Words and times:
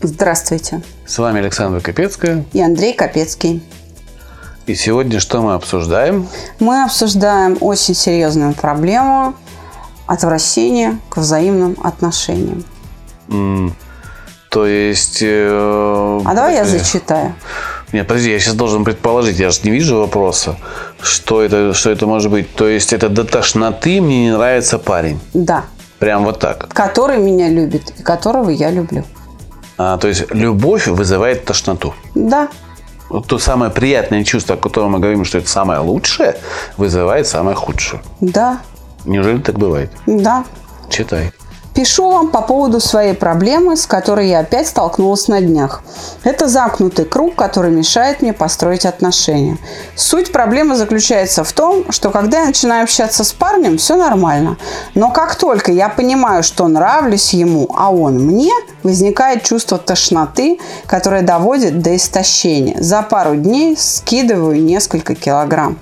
Здравствуйте. 0.00 0.80
С 1.06 1.18
вами 1.18 1.40
Александра 1.40 1.80
Капецкая. 1.80 2.44
И 2.52 2.60
Андрей 2.62 2.94
Капецкий. 2.94 3.62
И 4.66 4.74
сегодня 4.74 5.18
что 5.18 5.40
мы 5.42 5.54
обсуждаем? 5.54 6.28
Мы 6.60 6.84
обсуждаем 6.84 7.56
очень 7.60 7.94
серьезную 7.94 8.54
проблему 8.54 9.34
отвращения 10.06 10.98
к 11.08 11.16
взаимным 11.16 11.76
отношениям. 11.82 12.64
М, 13.28 13.74
То 14.50 14.66
есть... 14.66 15.18
э, 15.22 16.20
А 16.24 16.34
давай 16.34 16.54
я 16.54 16.64
зачитаю. 16.64 17.34
Нет, 17.92 18.06
подожди, 18.06 18.30
я 18.30 18.38
сейчас 18.38 18.54
должен 18.54 18.84
предположить, 18.84 19.38
я 19.38 19.50
же 19.50 19.60
не 19.64 19.70
вижу 19.70 19.98
вопроса. 19.98 20.56
Что 21.00 21.42
это, 21.42 21.72
что 21.72 21.90
это 21.90 22.06
может 22.06 22.30
быть? 22.30 22.54
То 22.54 22.68
есть 22.68 22.92
это 22.92 23.08
до 23.08 23.24
тошноты 23.24 24.00
мне 24.02 24.26
не 24.26 24.30
нравится 24.32 24.78
парень. 24.78 25.18
Да. 25.34 25.64
Прям 25.98 26.24
вот 26.24 26.38
так. 26.38 26.68
Который 26.68 27.16
меня 27.18 27.48
любит 27.48 27.92
и 27.98 28.02
которого 28.02 28.50
я 28.50 28.70
люблю. 28.70 29.04
А, 29.78 29.96
то 29.96 30.08
есть 30.08 30.30
любовь 30.34 30.88
вызывает 30.88 31.44
тошноту. 31.44 31.94
Да. 32.14 32.48
Вот 33.08 33.26
то 33.26 33.38
самое 33.38 33.70
приятное 33.70 34.24
чувство, 34.24 34.56
о 34.56 34.58
котором 34.58 34.92
мы 34.92 34.98
говорим, 34.98 35.24
что 35.24 35.38
это 35.38 35.48
самое 35.48 35.80
лучшее, 35.80 36.36
вызывает 36.76 37.26
самое 37.26 37.56
худшее. 37.56 38.02
Да. 38.20 38.60
Неужели 39.04 39.38
так 39.38 39.56
бывает? 39.56 39.90
Да. 40.06 40.44
Читай. 40.90 41.32
Пишу 41.78 42.10
вам 42.10 42.30
по 42.30 42.42
поводу 42.42 42.80
своей 42.80 43.14
проблемы, 43.14 43.76
с 43.76 43.86
которой 43.86 44.28
я 44.28 44.40
опять 44.40 44.66
столкнулась 44.66 45.28
на 45.28 45.40
днях. 45.40 45.82
Это 46.24 46.48
замкнутый 46.48 47.04
круг, 47.04 47.36
который 47.36 47.70
мешает 47.70 48.20
мне 48.20 48.32
построить 48.32 48.84
отношения. 48.84 49.58
Суть 49.94 50.32
проблемы 50.32 50.74
заключается 50.74 51.44
в 51.44 51.52
том, 51.52 51.92
что 51.92 52.10
когда 52.10 52.40
я 52.40 52.46
начинаю 52.46 52.82
общаться 52.82 53.22
с 53.22 53.32
парнем, 53.32 53.78
все 53.78 53.94
нормально. 53.94 54.56
Но 54.96 55.12
как 55.12 55.36
только 55.36 55.70
я 55.70 55.88
понимаю, 55.88 56.42
что 56.42 56.66
нравлюсь 56.66 57.32
ему, 57.32 57.68
а 57.76 57.92
он 57.92 58.14
мне, 58.14 58.52
возникает 58.88 59.42
чувство 59.42 59.78
тошноты, 59.78 60.58
которое 60.86 61.22
доводит 61.22 61.80
до 61.80 61.94
истощения. 61.94 62.76
За 62.80 63.02
пару 63.02 63.36
дней 63.36 63.76
скидываю 63.76 64.62
несколько 64.62 65.14
килограмм. 65.14 65.78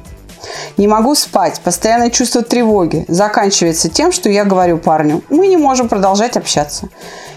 Не 0.77 0.89
могу 0.89 1.15
спать, 1.15 1.61
постоянное 1.61 2.11
чувство 2.11 2.43
тревоги. 2.43 3.05
Заканчивается 3.09 3.89
тем, 3.89 4.13
что 4.13 4.29
я 4.29 4.45
говорю 4.45 4.79
парню, 4.79 5.23
мы 5.29 5.47
не 5.49 5.57
можем 5.57 5.89
продолжать 5.89 6.37
общаться. 6.37 6.89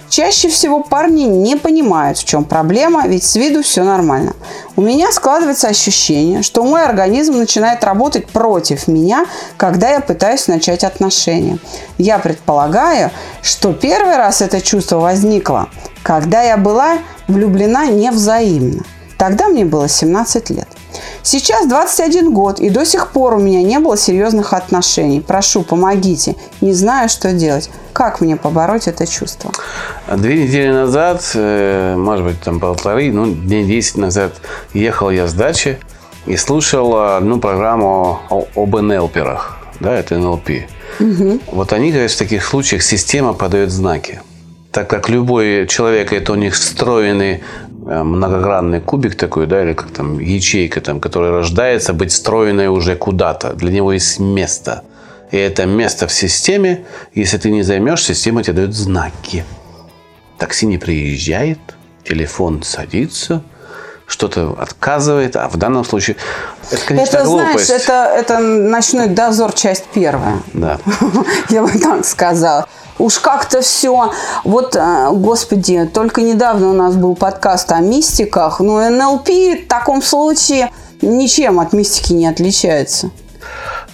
Чаще 0.10 0.50
всего 0.50 0.82
парни 0.82 1.24
не 1.24 1.56
понимают, 1.56 2.18
в 2.18 2.26
чем 2.26 2.44
проблема, 2.44 3.08
ведь 3.08 3.24
с 3.24 3.36
виду 3.36 3.62
все 3.62 3.84
нормально. 3.84 4.34
У 4.76 4.82
меня 4.82 5.12
складывается 5.12 5.68
ощущение, 5.68 6.42
что 6.42 6.64
мой 6.64 6.84
организм 6.84 7.38
начинает 7.38 7.84
работать 7.84 8.28
против 8.28 8.88
меня, 8.88 9.26
когда 9.56 9.92
я 9.92 10.00
пытаюсь 10.00 10.48
начать 10.48 10.84
отношения. 10.84 11.60
Я 12.00 12.18
предполагаю, 12.18 13.12
что 13.44 13.72
первый 13.72 14.18
раз 14.18 14.42
это 14.42 14.62
чувство 14.62 14.98
возникло, 14.98 15.70
когда 16.02 16.42
я 16.42 16.58
была 16.58 16.98
влюблена 17.28 17.86
невзаимно. 17.86 18.84
Тогда 19.20 19.48
мне 19.48 19.64
было 19.64 19.88
17 19.88 20.50
лет. 20.50 20.68
Сейчас 21.24 21.68
21 21.68 22.34
год, 22.34 22.60
и 22.60 22.70
до 22.70 22.86
сих 22.86 23.10
пор 23.10 23.36
у 23.36 23.40
меня 23.40 23.62
не 23.62 23.80
было 23.80 23.98
серьезных 23.98 24.54
отношений. 24.54 25.22
Прошу, 25.22 25.64
помогите. 25.64 26.36
Не 26.62 26.74
знаю, 26.74 27.10
что 27.10 27.32
делать. 27.32 27.70
Как 27.94 28.22
мне 28.22 28.36
побороть 28.36 28.88
это 28.88 29.06
чувство? 29.06 29.52
Две 30.16 30.44
недели 30.44 30.72
назад, 30.72 31.22
э, 31.36 31.96
может 31.98 32.26
быть, 32.26 32.42
там 32.42 32.60
полторы, 32.60 33.12
ну, 33.12 33.26
дней 33.28 33.66
10 33.66 33.98
назад 33.98 34.34
ехал 34.74 35.10
я 35.10 35.28
с 35.28 35.34
дачи 35.34 35.80
и 36.26 36.38
слушал 36.38 36.96
одну 37.16 37.40
программу 37.40 38.20
об 38.56 38.76
НЛперах. 38.76 39.58
Да, 39.80 39.96
это 39.96 40.18
НЛП. 40.18 40.50
Вот 41.52 41.74
они 41.74 41.92
говорят, 41.92 42.12
в 42.12 42.18
таких 42.18 42.46
случаях 42.46 42.84
система 42.84 43.34
подает 43.34 43.72
знаки. 43.72 44.22
Так 44.72 44.90
как 44.90 45.10
любой 45.10 45.66
человек, 45.68 46.14
это 46.14 46.34
у 46.34 46.36
них 46.36 46.54
встроенный 46.54 47.42
многогранный 47.90 48.82
кубик 48.82 49.16
такой, 49.16 49.48
да, 49.48 49.64
или 49.64 49.74
как 49.74 49.90
там, 49.92 50.20
ячейка, 50.20 50.80
там, 50.80 51.00
которая 51.00 51.32
рождается, 51.32 51.94
быть 51.94 52.12
встроенной 52.12 52.68
уже 52.68 52.96
куда-то. 52.96 53.54
Для 53.54 53.72
него 53.72 53.94
есть 53.94 54.20
место. 54.20 54.84
И 55.32 55.38
это 55.38 55.66
место 55.66 56.08
в 56.08 56.12
системе, 56.12 56.86
если 57.14 57.38
ты 57.38 57.52
не 57.52 57.64
займешь, 57.64 58.04
система 58.04 58.44
тебе 58.44 58.54
дает 58.54 58.74
знаки. 58.74 59.44
Такси 60.38 60.68
не 60.68 60.78
приезжает, 60.78 61.60
телефон 62.04 62.64
садится, 62.64 63.44
что-то 64.10 64.56
отказывает, 64.60 65.36
а 65.36 65.48
в 65.48 65.58
данном 65.58 65.86
случае 65.86 66.18
это, 66.72 66.86
конечно, 66.86 67.18
это, 67.18 67.26
глупость. 67.26 67.68
знаешь, 67.68 67.84
это, 67.84 67.94
это 68.16 68.40
ночной 68.40 69.08
дозор, 69.08 69.54
часть 69.54 69.86
первая. 69.94 70.42
Да. 70.54 70.80
Я 71.50 71.64
бы 71.64 71.72
так 71.80 72.06
сказала. 72.06 72.68
Уж 72.98 73.20
как-то 73.20 73.62
все. 73.62 74.12
Вот, 74.44 74.76
э, 74.76 75.10
господи, 75.14 75.90
только 75.94 76.22
недавно 76.22 76.70
у 76.70 76.74
нас 76.74 76.96
был 76.96 77.16
подкаст 77.16 77.72
о 77.72 77.80
мистиках, 77.80 78.60
но 78.60 78.90
НЛП 78.90 79.30
в 79.30 79.68
таком 79.70 80.02
случае 80.02 80.70
ничем 81.02 81.60
от 81.60 81.72
мистики 81.72 82.12
не 82.12 82.28
отличается. 82.28 83.12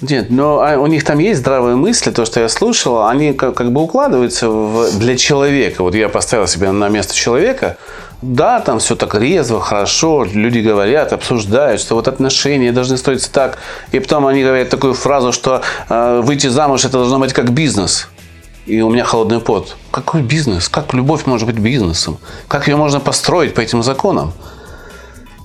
Нет, 0.01 0.29
но 0.29 0.59
а, 0.61 0.77
у 0.77 0.87
них 0.87 1.03
там 1.03 1.19
есть 1.19 1.39
здравые 1.39 1.75
мысли, 1.75 2.11
то, 2.11 2.25
что 2.25 2.39
я 2.39 2.49
слушал, 2.49 3.05
они 3.07 3.33
как, 3.33 3.55
как 3.55 3.71
бы 3.71 3.81
укладываются 3.81 4.49
в, 4.49 4.97
для 4.97 5.15
человека. 5.17 5.83
Вот 5.83 5.95
я 5.95 6.09
поставил 6.09 6.47
себя 6.47 6.71
на 6.71 6.89
место 6.89 7.13
человека. 7.13 7.77
Да, 8.25 8.59
там 8.59 8.79
все 8.79 8.95
так 8.95 9.13
резво, 9.13 9.61
хорошо, 9.61 10.23
люди 10.23 10.57
говорят, 10.57 11.13
обсуждают, 11.13 11.79
что 11.79 11.93
вот 11.93 12.07
отношения 12.07 12.71
должны 12.71 12.97
строиться 12.97 13.31
так. 13.31 13.59
И 13.91 13.99
потом 13.99 14.25
они 14.25 14.43
говорят 14.43 14.69
такую 14.69 14.95
фразу, 14.95 15.31
что 15.31 15.61
э, 15.89 16.21
выйти 16.23 16.47
замуж 16.47 16.85
это 16.85 16.93
должно 16.93 17.19
быть 17.19 17.33
как 17.33 17.51
бизнес. 17.51 18.07
И 18.65 18.81
у 18.81 18.89
меня 18.89 19.03
холодный 19.03 19.39
пот. 19.39 19.77
Какой 19.91 20.23
бизнес? 20.23 20.69
Как 20.69 20.91
любовь 20.95 21.27
может 21.27 21.45
быть 21.45 21.59
бизнесом? 21.59 22.17
Как 22.47 22.67
ее 22.67 22.77
можно 22.77 22.99
построить 22.99 23.53
по 23.53 23.61
этим 23.61 23.83
законам? 23.83 24.33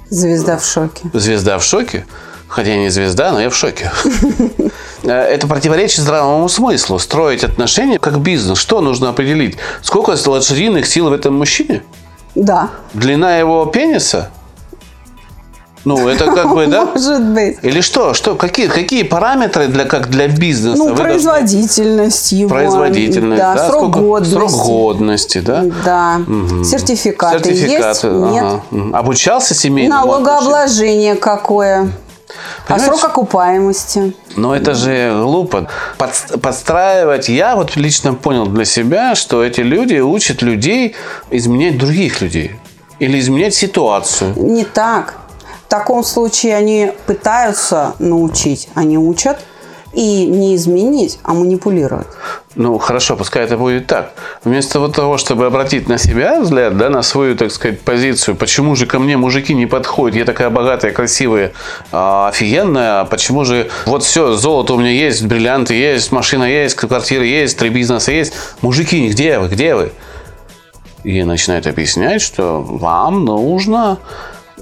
Звезда 0.09 0.57
в 0.57 0.65
шоке. 0.65 1.03
Звезда 1.13 1.59
в 1.59 1.63
шоке. 1.63 2.07
Хотя 2.49 2.71
я 2.71 2.79
не 2.79 2.89
звезда, 2.89 3.33
но 3.33 3.43
я 3.43 3.51
в 3.51 3.57
шоке. 3.57 3.93
Э, 5.03 5.13
Это 5.13 5.47
противоречит 5.47 6.01
здравому 6.01 6.49
смыслу. 6.49 6.99
Строить 6.99 7.45
отношения 7.45 7.99
как 7.99 8.21
бизнес. 8.21 8.59
Что 8.59 8.81
нужно 8.81 9.09
определить? 9.11 9.57
Сколько 9.83 10.11
лошадиных 10.27 10.87
сил 10.87 11.09
в 11.09 11.13
этом 11.13 11.35
мужчине? 11.35 11.83
Да. 12.35 12.71
Длина 12.95 13.37
его 13.37 13.67
пениса? 13.67 14.31
Ну, 15.85 16.09
это 16.09 16.27
как 16.27 16.55
бы, 16.55 16.67
да? 16.67 16.85
Может 16.95 17.23
быть. 17.23 17.59
Или 17.63 17.81
что? 17.81 18.13
Что? 18.13 18.35
Какие, 18.35 18.67
какие 18.67 19.03
параметры 19.03 19.67
для, 19.69 19.87
как 19.87 20.11
для 20.11 20.29
бизнеса? 20.29 20.77
Ну, 20.77 20.91
вы 20.91 20.95
должны- 20.95 21.05
производительность 21.05 22.33
его. 22.33 22.51
Производительность, 22.51 23.41
да, 23.41 23.55
да? 23.55 23.69
срок 23.69 23.81
Сколько- 23.85 23.99
годности. 24.01 24.35
Срок 24.35 24.67
годности, 24.67 25.39
да? 25.39 25.65
Да. 25.85 26.21
Сертификаты, 26.65 27.49
есть? 27.49 27.61
Сертификаты, 27.63 28.09
Нет. 28.09 28.45
ага. 28.45 28.63
Мгм. 28.71 28.95
Обучался 28.95 29.55
отношению? 29.55 29.89
Налогообложение 29.89 31.15
какое? 31.15 31.91
А 32.67 32.75
Понимаешь? 32.75 32.99
срок 33.01 33.11
окупаемости? 33.11 34.15
Но 34.37 34.55
это 34.55 34.75
же 34.75 35.13
глупо. 35.23 35.69
Под- 35.99 36.41
подстраивать. 36.43 37.29
Я 37.29 37.57
вот 37.57 37.77
лично 37.77 38.15
понял 38.15 38.47
для 38.47 38.65
себя, 38.65 39.15
что 39.15 39.43
эти 39.45 39.61
люди 39.61 39.97
учат 40.01 40.43
людей 40.43 40.95
изменять 41.31 41.79
других 41.79 42.21
людей. 42.21 42.53
Или 42.99 43.19
изменять 43.19 43.55
ситуацию. 43.55 44.35
Не 44.37 44.65
так. 44.65 45.15
В 45.67 45.71
таком 45.71 46.03
случае 46.05 46.57
они 46.57 46.93
пытаются 47.07 47.95
научить, 47.99 48.69
они 48.75 48.99
учат, 48.99 49.39
и 49.93 50.27
не 50.27 50.55
изменить, 50.55 51.19
а 51.23 51.33
манипулировать. 51.33 52.07
Ну, 52.57 52.79
хорошо, 52.79 53.17
пускай 53.17 53.45
это 53.45 53.57
будет 53.57 53.87
так. 53.87 54.13
Вместо 54.43 54.81
вот 54.81 54.97
того, 54.97 55.19
чтобы 55.19 55.47
обратить 55.47 55.89
на 55.89 55.99
себя 55.99 56.41
взгляд, 56.41 56.77
да, 56.77 56.91
на 56.91 57.03
свою, 57.03 57.37
так 57.37 57.53
сказать, 57.53 57.81
позицию, 57.81 58.35
почему 58.35 58.75
же 58.75 58.87
ко 58.87 58.99
мне 58.99 59.17
мужики 59.17 59.55
не 59.55 59.67
подходят, 59.67 60.17
я 60.17 60.25
такая 60.25 60.51
богатая, 60.51 60.91
красивая, 60.91 61.53
а, 61.93 62.29
офигенная, 62.29 63.03
а 63.03 63.05
почему 63.05 63.45
же 63.45 63.71
вот 63.87 64.03
все, 64.03 64.33
золото 64.33 64.75
у 64.75 64.79
меня 64.81 64.91
есть, 64.91 65.25
бриллианты 65.25 65.75
есть, 65.75 66.11
машина 66.11 66.43
есть, 66.43 66.75
квартира 66.75 67.25
есть, 67.25 67.57
три 67.57 67.69
бизнеса 67.69 68.11
есть, 68.11 68.33
мужики, 68.63 69.09
где 69.09 69.39
вы, 69.39 69.49
где 69.49 69.77
вы? 69.77 69.93
И 71.05 71.23
начинают 71.23 71.69
объяснять, 71.69 72.21
что 72.21 72.61
вам 72.61 73.25
нужно 73.25 73.99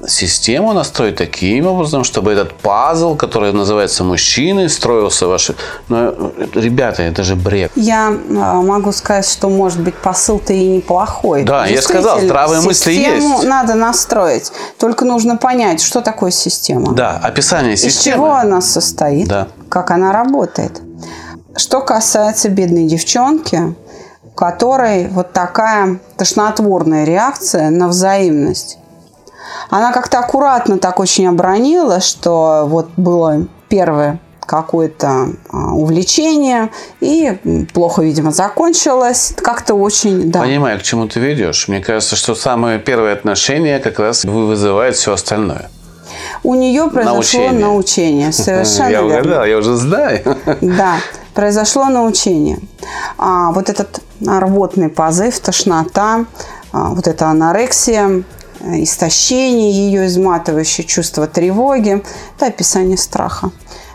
систему 0.06 0.72
настроить 0.72 1.16
таким 1.16 1.66
образом, 1.66 2.04
чтобы 2.04 2.32
этот 2.32 2.54
пазл, 2.54 3.16
который 3.16 3.52
называется 3.52 4.04
мужчины, 4.04 4.68
строился 4.68 5.26
ваши. 5.26 5.54
Но, 5.88 6.32
ребята, 6.54 7.02
это 7.02 7.22
же 7.22 7.34
бред. 7.36 7.72
Я 7.74 8.08
а, 8.08 8.54
могу 8.62 8.92
сказать, 8.92 9.28
что 9.28 9.48
может 9.48 9.80
быть 9.80 9.94
посыл-то 9.96 10.52
и 10.52 10.66
неплохой. 10.76 11.44
Да, 11.44 11.66
я 11.66 11.82
сказал, 11.82 12.20
здравые 12.20 12.60
мысли 12.60 12.92
Систему 12.92 13.32
есть. 13.38 13.44
надо 13.44 13.74
настроить. 13.74 14.52
Только 14.78 15.04
нужно 15.04 15.36
понять, 15.36 15.80
что 15.80 16.00
такое 16.00 16.30
система. 16.30 16.92
Да, 16.92 17.18
описание 17.22 17.74
Из 17.74 17.82
системы. 17.82 18.16
чего 18.16 18.32
она 18.34 18.60
состоит, 18.60 19.28
Да. 19.28 19.48
как 19.68 19.90
она 19.90 20.12
работает. 20.12 20.80
Что 21.56 21.80
касается 21.80 22.48
бедной 22.50 22.84
девчонки, 22.84 23.74
у 24.24 24.30
которой 24.30 25.08
вот 25.08 25.32
такая 25.32 25.98
тошнотворная 26.16 27.04
реакция 27.04 27.70
на 27.70 27.88
взаимность. 27.88 28.78
Она 29.70 29.92
как-то 29.92 30.18
аккуратно 30.18 30.78
так 30.78 31.00
очень 31.00 31.26
обронила, 31.28 32.00
что 32.00 32.64
вот 32.66 32.88
было 32.96 33.46
первое 33.68 34.18
какое-то 34.40 35.28
а, 35.52 35.72
увлечение, 35.74 36.70
и 37.00 37.66
плохо, 37.74 38.00
видимо, 38.02 38.30
закончилось. 38.30 39.34
Как-то 39.36 39.74
очень, 39.74 40.30
да. 40.30 40.40
Понимаю, 40.40 40.78
к 40.78 40.82
чему 40.82 41.06
ты 41.06 41.20
ведешь. 41.20 41.68
Мне 41.68 41.80
кажется, 41.80 42.16
что 42.16 42.34
самые 42.34 42.78
первые 42.78 43.12
отношения 43.12 43.78
как 43.78 43.98
раз 43.98 44.24
вы- 44.24 44.46
вызывает 44.46 44.96
все 44.96 45.12
остальное. 45.12 45.68
У 46.42 46.54
нее 46.54 46.88
произошло 46.88 47.12
Научение. 47.14 47.60
научение. 47.60 48.32
Совершенно 48.32 48.88
я 48.88 49.02
верно. 49.02 49.18
угадал, 49.20 49.44
я 49.44 49.58
уже 49.58 49.76
знаю. 49.76 50.22
Да, 50.62 50.96
произошло 51.34 51.84
научение. 51.86 52.58
А, 53.18 53.52
вот 53.52 53.68
этот 53.68 54.00
рвотный 54.26 54.88
позыв, 54.88 55.38
тошнота, 55.40 56.24
а, 56.72 56.88
вот 56.94 57.06
эта 57.06 57.26
анорексия, 57.26 58.22
истощение 58.60 59.72
ее, 59.72 60.06
изматывающее 60.06 60.86
чувство 60.86 61.26
тревоги– 61.26 62.02
это 62.36 62.46
описание 62.46 62.96
страха. 62.96 63.50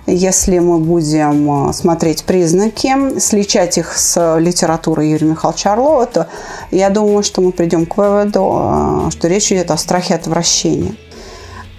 Если 0.05 0.59
мы 0.59 0.79
будем 0.79 1.69
э, 1.69 1.73
смотреть 1.73 2.25
признаки, 2.25 3.19
сличать 3.19 3.77
их 3.77 3.97
с 3.97 4.37
литературой 4.37 5.09
Юрия 5.09 5.27
Михайловича 5.27 5.73
Орлова, 5.73 6.05
то 6.05 6.27
я 6.71 6.89
думаю, 6.89 7.23
что 7.23 7.41
мы 7.41 7.53
придем 7.53 7.85
к 7.85 7.95
выводу, 7.95 9.07
э, 9.07 9.11
что 9.11 9.29
речь 9.29 9.51
идет 9.53 9.71
о 9.71 9.77
страхе 9.77 10.15
отвращения. 10.15 10.95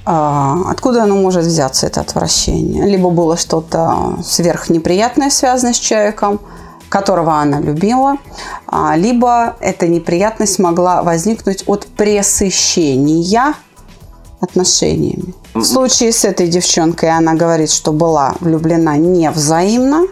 А, 0.06 0.70
Откуда 0.70 1.02
оно 1.02 1.16
может 1.16 1.44
взяться, 1.44 1.86
это 1.86 2.00
отвращение? 2.00 2.86
Либо 2.86 3.10
было 3.10 3.36
что-то 3.36 4.18
сверхнеприятное, 4.22 5.30
связанное 5.30 5.74
с 5.74 5.78
человеком, 5.78 6.40
которого 6.94 7.40
она 7.40 7.58
любила, 7.58 8.18
а, 8.68 8.96
либо 8.96 9.56
эта 9.58 9.88
неприятность 9.88 10.60
могла 10.60 11.02
возникнуть 11.02 11.64
от 11.66 11.86
пресыщения 11.86 13.54
отношениями. 14.40 15.34
В 15.54 15.64
случае 15.64 16.12
с 16.12 16.24
этой 16.24 16.46
девчонкой 16.46 17.10
она 17.10 17.34
говорит, 17.34 17.72
что 17.72 17.90
была 17.90 18.36
влюблена 18.38 18.96
невзаимно, 18.96 20.06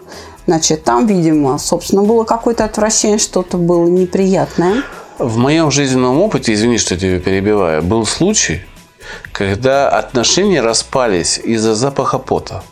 значит, 0.49 0.83
там, 0.83 1.07
видимо, 1.07 1.57
собственно, 1.59 2.03
было 2.03 2.25
какое-то 2.25 2.65
отвращение, 2.65 3.19
что-то 3.19 3.59
было 3.59 3.87
неприятное. 3.87 4.83
В 5.21 5.37
моем 5.37 5.71
жизненном 5.71 6.19
опыте, 6.19 6.53
извини, 6.53 6.79
что 6.79 6.95
я 6.95 7.01
тебя 7.01 7.21
перебиваю, 7.21 7.85
был 7.85 8.05
случай, 8.07 8.63
когда 9.31 9.89
отношения 9.89 10.61
распались 10.61 11.39
из-за 11.39 11.77
запаха 11.77 12.19
пота. 12.19 12.65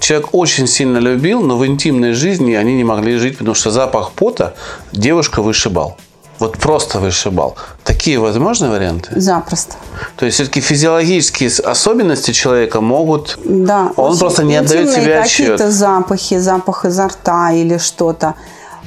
Человек 0.00 0.28
очень 0.32 0.66
сильно 0.66 0.98
любил, 0.98 1.40
но 1.42 1.56
в 1.56 1.66
интимной 1.66 2.12
жизни 2.12 2.54
они 2.54 2.76
не 2.76 2.84
могли 2.84 3.18
жить, 3.18 3.38
потому 3.38 3.54
что 3.54 3.70
запах 3.70 4.12
пота 4.12 4.54
девушка 4.92 5.42
вышибал. 5.42 5.96
Вот 6.38 6.56
просто 6.56 7.00
вышибал. 7.00 7.56
Такие 7.84 8.18
возможны 8.18 8.70
варианты? 8.70 9.20
Запросто. 9.20 9.74
То 10.16 10.24
есть 10.24 10.36
все-таки 10.36 10.60
физиологические 10.60 11.50
особенности 11.64 12.30
человека 12.30 12.80
могут... 12.80 13.38
Да. 13.44 13.92
Он 13.96 14.16
просто 14.16 14.44
не 14.44 14.56
отдает 14.56 14.88
себе 14.90 15.18
отчет. 15.18 15.52
какие-то 15.52 15.70
запахи, 15.70 16.38
запах 16.38 16.84
изо 16.84 17.08
рта 17.08 17.50
или 17.52 17.78
что-то. 17.78 18.34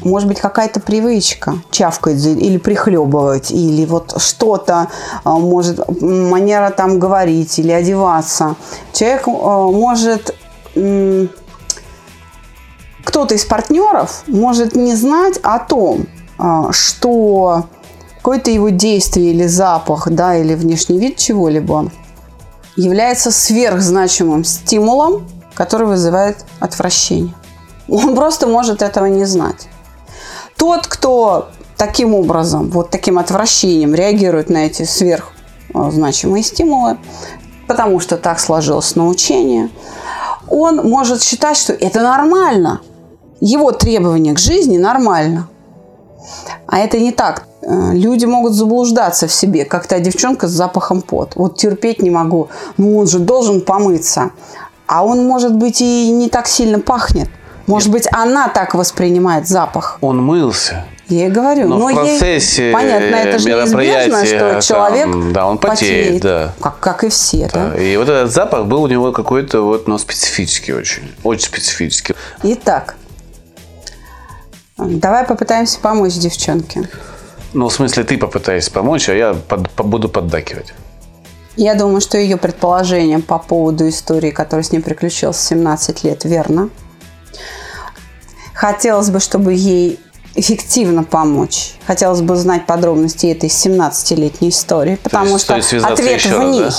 Может 0.03 0.27
быть, 0.27 0.39
какая-то 0.39 0.79
привычка 0.79 1.57
чавкать 1.69 2.25
или 2.25 2.57
прихлебывать, 2.57 3.51
или 3.51 3.85
вот 3.85 4.19
что-то, 4.19 4.87
а, 5.23 5.31
может, 5.37 5.79
манера 6.01 6.71
там 6.71 6.97
говорить 6.97 7.59
или 7.59 7.71
одеваться. 7.71 8.55
Человек 8.93 9.27
а, 9.27 9.67
может 9.69 10.33
кто-то 13.03 13.35
из 13.35 13.45
партнеров 13.45 14.23
может 14.27 14.75
не 14.75 14.95
знать 14.95 15.37
о 15.43 15.59
том, 15.59 16.05
а, 16.37 16.71
что 16.71 17.65
какое-то 18.17 18.51
его 18.51 18.69
действие 18.69 19.31
или 19.31 19.47
запах, 19.47 20.07
да, 20.09 20.35
или 20.37 20.53
внешний 20.53 20.99
вид 20.99 21.17
чего-либо 21.17 21.91
является 22.75 23.31
сверхзначимым 23.31 24.43
стимулом, 24.43 25.27
который 25.53 25.87
вызывает 25.87 26.45
отвращение. 26.59 27.33
Он 27.89 28.15
просто 28.15 28.47
может 28.47 28.81
этого 28.81 29.07
не 29.07 29.25
знать. 29.25 29.67
Тот, 30.55 30.87
кто 30.87 31.49
таким 31.77 32.13
образом, 32.15 32.69
вот 32.69 32.91
таким 32.91 33.17
отвращением 33.17 33.95
реагирует 33.95 34.49
на 34.49 34.67
эти 34.67 34.83
сверхзначимые 34.83 36.43
стимулы, 36.43 36.97
потому 37.67 37.99
что 37.99 38.17
так 38.17 38.39
сложилось 38.39 38.95
научение, 38.95 39.69
он 40.51 40.77
может 40.89 41.23
считать, 41.23 41.57
что 41.57 41.73
это 41.73 42.01
нормально. 42.01 42.81
Его 43.39 43.71
требование 43.71 44.35
к 44.35 44.39
жизни 44.39 44.77
нормально. 44.77 45.47
А 46.67 46.79
это 46.79 46.99
не 46.99 47.11
так. 47.11 47.47
Э, 47.61 47.93
Люди 47.93 48.25
могут 48.25 48.53
заблуждаться 48.53 49.27
в 49.27 49.33
себе, 49.33 49.65
как 49.65 49.87
та 49.87 49.99
девчонка 49.99 50.47
с 50.47 50.51
запахом 50.51 51.01
пот. 51.01 51.31
Вот 51.35 51.57
терпеть 51.57 52.01
не 52.01 52.09
могу. 52.09 52.49
Ну, 52.77 52.97
он 52.97 53.07
же 53.07 53.19
должен 53.19 53.61
помыться. 53.61 54.31
А 54.87 55.05
он, 55.05 55.25
может 55.25 55.55
быть, 55.55 55.81
и 55.81 56.11
не 56.11 56.29
так 56.29 56.47
сильно 56.47 56.79
пахнет. 56.79 57.29
Может 57.65 57.89
быть, 57.89 58.07
она 58.11 58.49
так 58.49 58.75
воспринимает 58.75 59.47
запах. 59.47 59.97
Он 60.01 60.21
мылся. 60.21 60.85
Я 61.11 61.25
ей 61.25 61.29
говорю, 61.29 61.67
Но 61.67 61.87
в 61.87 61.89
ей- 61.89 61.95
процессе 61.95 62.71
понятно, 62.71 63.15
это 63.15 63.37
же 63.37 63.49
неизбежно, 63.49 64.25
что 64.25 64.39
там, 64.39 64.61
человек 64.61 65.33
да, 65.33 65.45
он 65.45 65.57
потеет, 65.57 66.21
да. 66.21 66.53
как, 66.61 66.79
как 66.79 67.03
и 67.03 67.09
все, 67.09 67.49
да. 67.53 67.75
И 67.77 67.97
вот 67.97 68.07
этот 68.07 68.31
запах 68.31 68.65
был 68.65 68.83
у 68.83 68.87
него 68.87 69.11
какой-то 69.11 69.61
вот, 69.61 69.89
ну, 69.89 69.97
специфический 69.97 70.71
очень. 70.71 71.11
Очень 71.23 71.47
специфический. 71.47 72.15
Итак, 72.43 72.95
давай 74.77 75.25
попытаемся 75.25 75.79
помочь 75.79 76.13
девчонке. 76.13 76.89
Ну, 77.51 77.67
в 77.67 77.73
смысле, 77.73 78.05
ты 78.05 78.17
попытаешься 78.17 78.71
помочь, 78.71 79.09
а 79.09 79.13
я 79.13 79.33
под- 79.33 79.69
по- 79.71 79.83
буду 79.83 80.07
поддакивать. 80.07 80.73
Я 81.57 81.75
думаю, 81.75 81.99
что 81.99 82.17
ее 82.17 82.37
предположение 82.37 83.19
по 83.19 83.37
поводу 83.37 83.89
истории, 83.89 84.31
которая 84.31 84.63
с 84.63 84.71
ней 84.71 84.79
приключилась 84.79 85.35
в 85.35 85.41
17 85.41 86.05
лет, 86.05 86.23
верно. 86.23 86.69
Хотелось 88.53 89.09
бы, 89.09 89.19
чтобы 89.19 89.53
ей 89.53 89.99
эффективно 90.35 91.03
помочь. 91.03 91.73
Хотелось 91.85 92.21
бы 92.21 92.35
знать 92.35 92.65
подробности 92.65 93.27
этой 93.27 93.49
17-летней 93.49 94.49
истории, 94.49 94.97
потому 95.01 95.33
есть 95.33 95.43
что 95.43 95.55
ответ 95.55 96.21
в 96.21 96.31
раз, 96.31 96.51
ней. 96.51 96.61
да? 96.61 96.71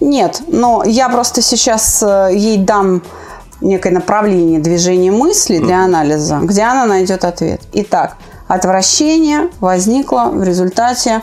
Нет, 0.00 0.42
но 0.48 0.82
я 0.84 1.08
просто 1.08 1.42
сейчас 1.42 2.02
э, 2.02 2.30
ей 2.32 2.58
дам 2.58 3.02
некое 3.60 3.90
направление 3.90 4.58
движения 4.58 5.12
мысли 5.12 5.58
для 5.58 5.84
анализа, 5.84 6.38
где 6.42 6.62
она 6.62 6.86
найдет 6.86 7.24
ответ. 7.24 7.60
Итак, 7.72 8.16
отвращение 8.48 9.50
возникло 9.60 10.30
в 10.32 10.42
результате 10.42 11.22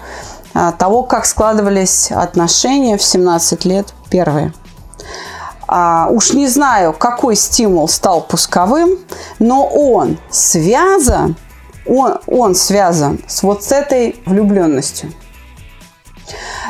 а, 0.54 0.72
того, 0.72 1.04
как 1.04 1.26
складывались 1.26 2.12
отношения 2.12 2.98
в 2.98 3.04
17 3.04 3.66
лет 3.66 3.94
первые. 4.10 4.54
А, 5.68 6.08
уж 6.10 6.34
не 6.34 6.48
знаю, 6.48 6.94
какой 6.94 7.36
стимул 7.36 7.88
стал 7.88 8.22
пусковым, 8.22 8.98
но 9.40 9.68
он 9.68 10.18
связан, 10.30 11.36
он, 11.88 12.20
он 12.28 12.56
связан 12.56 13.20
с 13.28 13.44
вот 13.44 13.64
с 13.64 13.72
этой 13.72 14.16
влюбленностью. 14.26 15.12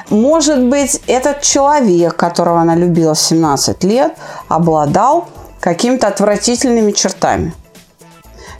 Может 0.10 0.64
быть, 0.64 1.02
этот 1.08 1.42
человек, 1.42 2.16
которого 2.16 2.62
она 2.62 2.76
любила 2.76 3.14
в 3.14 3.20
17 3.20 3.84
лет, 3.84 4.14
обладал 4.48 5.28
какими-то 5.60 6.08
отвратительными 6.08 6.92
чертами. 6.92 7.54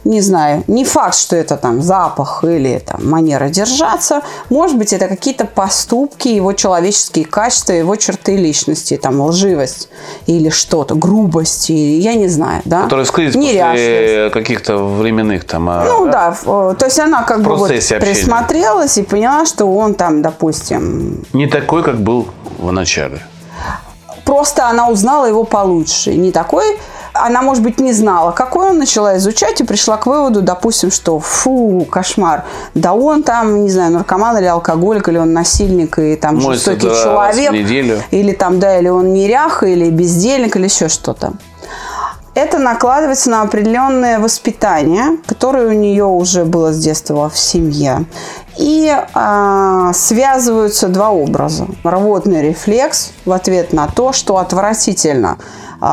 Не 0.04 0.20
знаю, 0.20 0.64
не 0.68 0.84
факт, 0.84 1.14
что 1.16 1.36
это 1.36 1.56
там 1.56 1.82
запах 1.82 2.44
или 2.44 2.78
там 2.78 3.08
манера 3.10 3.48
держаться. 3.48 4.22
Может 4.48 4.78
быть, 4.78 4.92
это 4.92 5.08
какие-то 5.08 5.44
поступки, 5.44 6.28
его 6.28 6.52
человеческие 6.52 7.24
качества, 7.24 7.72
его 7.72 7.96
черты 7.96 8.36
личности, 8.36 8.96
там 8.96 9.20
лживость 9.20 9.88
или 10.26 10.50
что-то, 10.50 10.94
грубость, 10.94 11.70
или 11.70 12.00
я 12.00 12.14
не 12.14 12.28
знаю, 12.28 12.62
да? 12.64 12.84
Который 12.84 13.04
вскрылись 13.04 13.34
Неряшливость. 13.34 13.74
после 13.74 14.30
каких-то 14.32 14.76
временных 14.78 15.44
там... 15.44 15.68
а, 15.68 15.84
Ну 15.84 16.06
да, 16.10 16.36
э, 16.44 16.74
то 16.78 16.84
есть 16.86 16.98
она 16.98 17.22
как 17.24 17.42
бы 17.42 17.56
вот 17.56 17.70
общения. 17.70 18.00
присмотрелась 18.00 18.96
и 18.98 19.02
поняла, 19.02 19.44
что 19.46 19.66
он 19.66 19.94
там, 19.94 20.22
допустим, 20.22 21.24
Не 21.32 21.46
такой, 21.48 21.82
как 21.82 21.98
был 22.00 22.28
в 22.58 22.70
начале. 22.72 23.20
просто 24.24 24.68
она 24.68 24.88
узнала 24.88 25.26
его 25.26 25.44
получше. 25.44 26.14
Не 26.14 26.32
такой 26.32 26.78
она, 27.24 27.42
может 27.42 27.62
быть, 27.62 27.80
не 27.80 27.92
знала, 27.92 28.32
какой 28.32 28.70
он, 28.70 28.78
начала 28.78 29.16
изучать 29.16 29.60
и 29.60 29.64
пришла 29.64 29.96
к 29.96 30.06
выводу, 30.06 30.42
допустим, 30.42 30.90
что 30.90 31.18
фу, 31.18 31.86
кошмар, 31.90 32.44
да 32.74 32.94
он 32.94 33.22
там, 33.22 33.64
не 33.64 33.70
знаю, 33.70 33.92
наркоман 33.92 34.38
или 34.38 34.46
алкоголик, 34.46 35.08
или 35.08 35.18
он 35.18 35.32
насильник, 35.32 35.98
и 35.98 36.16
там 36.16 36.40
жестокий 36.40 36.80
два 36.80 37.28
раза 37.28 37.40
в 37.40 37.44
человек, 37.44 38.04
или 38.10 38.32
там, 38.32 38.60
да, 38.60 38.78
или 38.78 38.88
он 38.88 39.12
неряха, 39.12 39.66
или 39.66 39.90
бездельник, 39.90 40.56
или 40.56 40.64
еще 40.64 40.88
что-то. 40.88 41.32
Это 42.38 42.58
накладывается 42.58 43.30
на 43.30 43.42
определенное 43.42 44.20
воспитание, 44.20 45.18
которое 45.26 45.66
у 45.66 45.72
нее 45.72 46.04
уже 46.04 46.44
было 46.44 46.72
с 46.72 46.78
детства 46.78 47.28
в 47.28 47.36
семье. 47.36 48.04
И 48.56 48.96
а, 49.14 49.92
связываются 49.92 50.86
два 50.86 51.10
образа. 51.10 51.66
Рвотный 51.82 52.42
рефлекс 52.42 53.10
в 53.24 53.32
ответ 53.32 53.72
на 53.72 53.88
то, 53.88 54.12
что 54.12 54.36
отвратительно, 54.36 55.38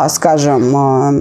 скажем, 0.10 0.76
а, 0.76 1.12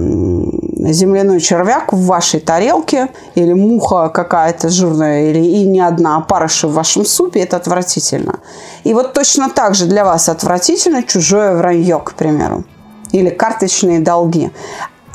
земляной 0.91 1.39
червяк 1.39 1.93
в 1.93 2.05
вашей 2.05 2.39
тарелке 2.39 3.09
или 3.35 3.53
муха 3.53 4.09
какая-то 4.09 4.69
жирная 4.69 5.29
или 5.29 5.39
и 5.39 5.65
не 5.65 5.81
одна 5.81 6.17
опарыша 6.17 6.67
в 6.67 6.73
вашем 6.73 7.05
супе, 7.05 7.41
это 7.41 7.57
отвратительно. 7.57 8.39
И 8.83 8.93
вот 8.93 9.13
точно 9.13 9.49
так 9.49 9.75
же 9.75 9.85
для 9.85 10.03
вас 10.03 10.29
отвратительно 10.29 11.03
чужое 11.03 11.55
вранье, 11.55 11.99
к 11.99 12.13
примеру 12.13 12.63
или 13.11 13.29
карточные 13.29 13.99
долги, 13.99 14.51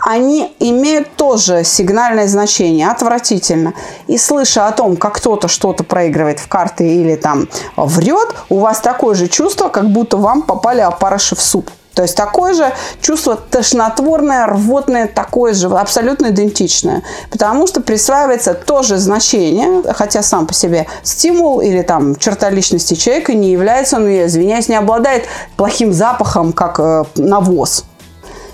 они 0.02 0.54
имеют 0.58 1.14
тоже 1.16 1.62
сигнальное 1.64 2.26
значение, 2.26 2.88
отвратительно. 2.88 3.74
И 4.06 4.16
слыша 4.16 4.66
о 4.66 4.72
том, 4.72 4.96
как 4.96 5.16
кто-то 5.16 5.48
что-то 5.48 5.84
проигрывает 5.84 6.40
в 6.40 6.48
карты 6.48 6.88
или 6.88 7.16
там 7.16 7.48
врет, 7.76 8.34
у 8.48 8.60
вас 8.60 8.80
такое 8.80 9.14
же 9.14 9.28
чувство, 9.28 9.68
как 9.68 9.90
будто 9.90 10.16
вам 10.16 10.42
попали 10.42 10.80
опарыши 10.80 11.36
в 11.36 11.42
суп. 11.42 11.70
То 11.94 12.02
есть 12.02 12.16
такое 12.16 12.54
же 12.54 12.72
чувство 13.00 13.36
тошнотворное, 13.36 14.46
рвотное, 14.46 15.06
такое 15.06 15.54
же, 15.54 15.68
абсолютно 15.68 16.28
идентичное. 16.28 17.02
Потому 17.30 17.66
что 17.66 17.80
присваивается 17.80 18.54
тоже 18.54 18.98
значение, 18.98 19.82
хотя 19.92 20.22
сам 20.22 20.46
по 20.46 20.54
себе 20.54 20.86
стимул 21.02 21.60
или 21.60 21.82
там 21.82 22.16
черта 22.16 22.50
личности 22.50 22.94
человека 22.94 23.34
не 23.34 23.50
является, 23.50 23.98
ну 23.98 24.06
я 24.06 24.26
извиняюсь, 24.26 24.68
не 24.68 24.76
обладает 24.76 25.24
плохим 25.56 25.92
запахом, 25.92 26.52
как 26.52 26.78
э, 26.78 27.04
навоз. 27.16 27.84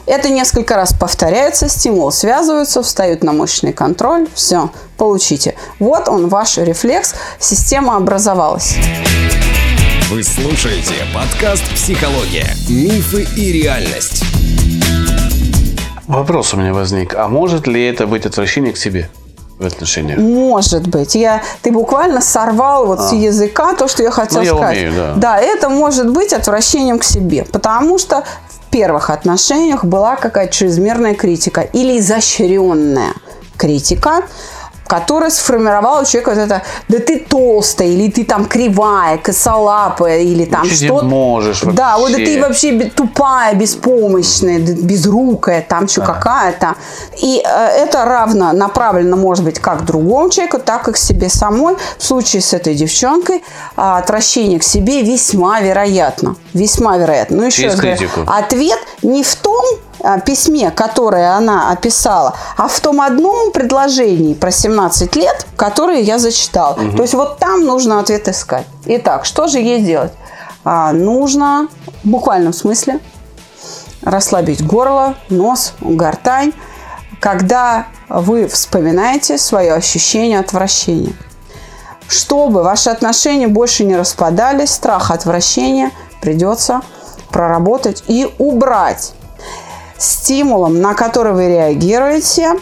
Это 0.06 0.28
несколько 0.28 0.76
раз 0.76 0.92
повторяется, 0.92 1.68
стимул 1.68 2.12
связываются, 2.12 2.82
встают 2.82 3.24
на 3.24 3.32
мощный 3.32 3.72
контроль, 3.72 4.28
все, 4.34 4.70
получите. 4.96 5.56
Вот 5.80 6.08
он, 6.08 6.28
ваш 6.28 6.58
рефлекс, 6.58 7.14
система 7.40 7.96
образовалась. 7.96 8.76
Вы 10.08 10.22
слушаете 10.22 10.94
подкаст 11.12 11.64
«Психология. 11.74 12.46
Мифы 12.68 13.26
и 13.36 13.50
реальность». 13.50 14.22
Вопрос 16.06 16.54
у 16.54 16.58
меня 16.58 16.72
возник. 16.72 17.12
А 17.16 17.26
может 17.26 17.66
ли 17.66 17.84
это 17.84 18.06
быть 18.06 18.24
отвращение 18.24 18.72
к 18.72 18.76
себе 18.76 19.10
в 19.58 19.66
отношениях? 19.66 20.20
Может 20.20 20.86
быть. 20.86 21.16
Я, 21.16 21.42
ты 21.62 21.72
буквально 21.72 22.20
сорвал 22.20 22.86
вот 22.86 23.00
с 23.00 23.12
языка 23.14 23.74
то, 23.74 23.88
что 23.88 24.04
я 24.04 24.12
хотела 24.12 24.42
А. 24.42 24.44
Ну, 24.44 24.50
я 24.50 24.56
сказать. 24.56 24.78
умею, 24.78 25.14
да. 25.16 25.40
это 25.40 25.68
может 25.68 26.08
быть 26.12 26.32
отвращением 26.32 27.00
к 27.00 27.04
себе, 27.04 27.44
потому 27.44 27.98
что 27.98 28.22
в 28.48 28.70
первых 28.70 29.10
отношениях 29.10 29.84
была 29.84 30.14
какая-то 30.14 30.52
чрезмерная 30.52 31.14
критика 31.14 31.62
или 31.62 31.98
изощренная 31.98 33.12
критика, 33.56 34.22
которая 34.86 35.30
сформировала 35.30 36.02
у 36.02 36.04
человека 36.04 36.30
вот 36.30 36.38
это, 36.38 36.62
да 36.88 36.98
ты 36.98 37.18
толстая, 37.18 37.88
или 37.88 38.10
ты 38.10 38.24
там 38.24 38.46
кривая, 38.46 39.18
косолапая, 39.18 40.20
или 40.20 40.44
там 40.44 40.64
Ничего 40.64 40.80
не 40.80 40.86
что-то. 40.86 41.04
можешь 41.04 41.60
Да, 41.62 41.98
вот 41.98 42.12
да 42.12 42.18
вообще. 42.18 42.26
ты 42.26 42.40
вообще 42.40 42.90
тупая, 42.90 43.54
беспомощная, 43.54 44.58
безрукая, 44.58 45.64
там 45.66 45.88
что 45.88 46.02
какая-то. 46.02 46.74
И 47.22 47.42
э, 47.44 47.48
это 47.48 48.04
равно 48.04 48.52
направлено, 48.52 49.16
может 49.16 49.44
быть, 49.44 49.58
как 49.58 49.84
другому 49.84 50.30
человеку, 50.30 50.58
так 50.58 50.88
и 50.88 50.92
к 50.92 50.96
себе 50.96 51.28
самой. 51.28 51.76
В 51.98 52.04
случае 52.04 52.42
с 52.42 52.52
этой 52.52 52.74
девчонкой 52.74 53.42
а, 53.76 53.98
отвращение 53.98 54.58
к 54.58 54.62
себе 54.62 55.02
весьма 55.02 55.60
вероятно. 55.60 56.36
Весьма 56.54 56.96
вероятно. 56.96 57.38
Ну, 57.38 57.46
еще 57.46 57.62
Через 57.62 57.80
раз 57.80 57.98
говорю, 57.98 58.10
ответ 58.26 58.78
не 59.02 59.22
в 59.22 59.34
том 59.36 59.64
письме, 60.24 60.70
которое 60.70 61.32
она 61.32 61.70
описала, 61.70 62.34
а 62.56 62.68
в 62.68 62.80
том 62.80 63.00
одном 63.00 63.52
предложении 63.52 64.34
про 64.34 64.50
17 64.50 65.16
лет, 65.16 65.46
которое 65.56 66.00
я 66.00 66.18
зачитала. 66.18 66.74
То 66.74 67.02
есть 67.02 67.14
вот 67.14 67.38
там 67.38 67.64
нужно 67.64 68.00
ответ 68.00 68.28
искать. 68.28 68.66
Итак, 68.86 69.24
что 69.24 69.48
же 69.48 69.58
ей 69.58 69.80
делать? 69.80 70.12
А, 70.64 70.92
нужно 70.92 71.68
в 72.02 72.08
буквальном 72.08 72.52
смысле 72.52 73.00
расслабить 74.02 74.64
горло, 74.64 75.14
нос, 75.28 75.74
гортань, 75.80 76.52
когда 77.20 77.86
вы 78.08 78.46
вспоминаете 78.46 79.38
свое 79.38 79.74
ощущение 79.74 80.38
отвращения. 80.38 81.14
Чтобы 82.08 82.62
ваши 82.62 82.90
отношения 82.90 83.48
больше 83.48 83.84
не 83.84 83.96
распадались, 83.96 84.70
страх 84.70 85.10
отвращения 85.10 85.90
придется 86.20 86.82
проработать 87.30 88.04
и 88.06 88.32
убрать. 88.38 89.12
Стимулом, 89.98 90.80
на 90.80 90.94
который 90.94 91.32
вы 91.32 91.48
реагируете, 91.48 92.54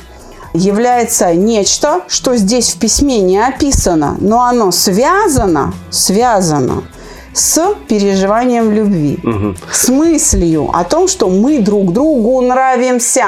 является 0.53 1.35
нечто, 1.35 2.03
что 2.07 2.37
здесь 2.37 2.71
в 2.71 2.79
письме 2.79 3.21
не 3.21 3.39
описано, 3.39 4.17
но 4.21 4.43
оно 4.43 4.71
связано, 4.71 5.75
связано 5.91 6.85
с 7.35 7.75
переживанием 7.89 8.71
любви, 8.71 9.19
с 9.73 9.89
мыслью 9.89 10.71
о 10.73 10.85
том, 10.85 11.09
что 11.09 11.29
мы 11.29 11.59
друг 11.59 11.93
другу 11.93 12.41
нравимся. 12.41 13.27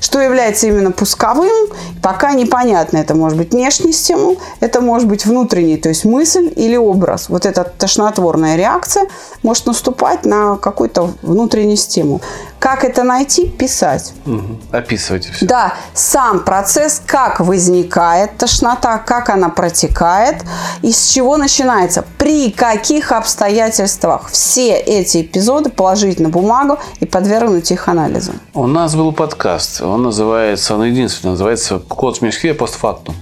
Что 0.00 0.20
является 0.20 0.66
именно 0.68 0.90
пусковым, 0.90 1.68
пока 2.02 2.32
непонятно. 2.32 2.98
Это 2.98 3.14
может 3.14 3.36
быть 3.36 3.52
внешний 3.52 3.92
стимул, 3.92 4.38
это 4.60 4.80
может 4.80 5.06
быть 5.06 5.26
внутренний, 5.26 5.76
то 5.76 5.90
есть 5.90 6.04
мысль 6.04 6.50
или 6.56 6.76
образ. 6.76 7.28
Вот 7.28 7.44
эта 7.44 7.64
тошнотворная 7.64 8.56
реакция 8.56 9.06
может 9.42 9.66
наступать 9.66 10.24
на 10.24 10.56
какой-то 10.56 11.10
внутренний 11.22 11.76
стимул. 11.76 12.22
Как 12.58 12.84
это 12.84 13.02
найти? 13.02 13.46
Писать. 13.46 14.12
Мгм. 14.24 14.60
Описывайте 14.72 15.30
все. 15.32 15.46
Да, 15.46 15.74
сам 15.94 16.40
процесс, 16.44 17.02
как 17.04 17.40
возникает 17.40 18.36
тошнота, 18.38 18.98
как 18.98 19.28
она 19.30 19.48
протекает, 19.48 20.42
из 20.82 21.08
чего 21.08 21.36
начинается, 21.36 22.04
при 22.18 22.50
каких 22.50 23.12
обстоятельствах 23.12 24.28
все 24.30 24.76
эти 24.76 25.22
эпизоды 25.22 25.70
положить 25.70 26.18
на 26.20 26.28
бумагу 26.28 26.78
и 27.00 27.06
подвергнуть 27.06 27.70
их 27.70 27.88
анализу. 27.88 28.32
У 28.54 28.66
нас 28.66 28.94
был 28.94 29.12
подкаст. 29.12 29.80
Он 29.82 30.02
называется, 30.02 30.74
он 30.74 30.84
единственный, 30.84 31.32
называется 31.32 31.78
«Код 31.78 32.18
в 32.18 32.22
мешке 32.22 32.54
постфактум». 32.54 33.14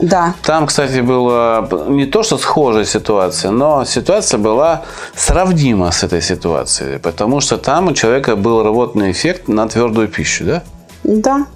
Да, 0.00 0.34
Там, 0.42 0.66
кстати, 0.66 1.00
была 1.00 1.68
не 1.88 2.06
то, 2.06 2.22
что 2.22 2.36
схожая 2.36 2.84
ситуация, 2.84 3.50
но 3.52 3.84
ситуация 3.84 4.38
была 4.38 4.82
сравнима 5.16 5.92
с 5.92 6.02
этой 6.02 6.20
ситуацией, 6.20 6.98
потому 6.98 7.40
что 7.40 7.56
там 7.58 7.88
у 7.88 7.92
человека 7.92 8.34
был 8.34 8.62
рвотный 8.64 9.12
эффект 9.12 9.48
на 9.48 9.68
твердую 9.68 10.08
пищу, 10.08 10.44
да? 10.44 10.62
да. 11.04 11.46